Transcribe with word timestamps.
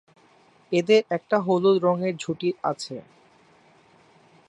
এদের 0.71 1.01
একটা 1.09 1.37
হলুদ 1.39 1.77
রঙের 1.83 2.13
ঝুঁটি 2.17 2.49
আছে। 2.63 2.95